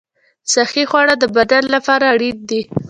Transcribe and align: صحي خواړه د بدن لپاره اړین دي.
صحي 0.53 0.83
خواړه 0.89 1.15
د 1.19 1.23
بدن 1.37 1.63
لپاره 1.75 2.05
اړین 2.13 2.37
دي. 2.49 2.61